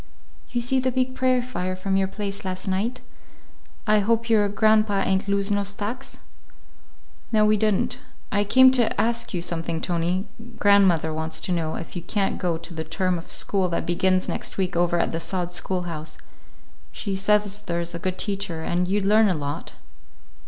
"You 0.49 0.59
see 0.61 0.79
the 0.79 0.91
big 0.91 1.13
prairie 1.13 1.43
fire 1.43 1.75
from 1.75 1.95
your 1.95 2.07
place 2.07 2.43
last 2.43 2.67
night? 2.67 3.01
I 3.85 3.99
hope 3.99 4.31
your 4.31 4.49
grandpa 4.49 5.01
ain't 5.01 5.27
lose 5.27 5.51
no 5.51 5.63
stacks?" 5.63 6.21
"No, 7.31 7.45
we 7.45 7.55
did 7.55 7.75
n't. 7.75 7.99
I 8.31 8.43
came 8.43 8.71
to 8.71 8.99
ask 8.99 9.31
you 9.31 9.43
something, 9.43 9.79
Tony. 9.79 10.25
Grandmother 10.57 11.13
wants 11.13 11.39
to 11.41 11.51
know 11.51 11.75
if 11.75 11.95
you 11.95 12.01
can't 12.01 12.39
go 12.39 12.57
to 12.57 12.73
the 12.73 12.83
term 12.83 13.19
of 13.19 13.29
school 13.29 13.69
that 13.69 13.85
begins 13.85 14.27
next 14.27 14.57
week 14.57 14.75
over 14.75 14.97
at 14.99 15.11
the 15.11 15.19
sod 15.19 15.51
schoolhouse. 15.51 16.17
She 16.91 17.15
says 17.15 17.61
there's 17.61 17.93
a 17.93 17.99
good 17.99 18.17
teacher, 18.17 18.63
and 18.63 18.87
you'd 18.87 19.05
learn 19.05 19.29
a 19.29 19.35
lot." 19.35 19.73